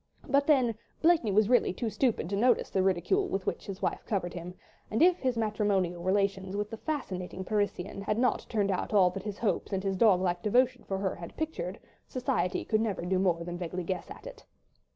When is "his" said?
3.67-3.77, 5.19-5.37, 9.21-9.37, 9.83-9.95